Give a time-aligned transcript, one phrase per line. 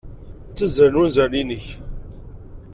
[0.49, 1.65] Ttazzalen wanzaren-innek.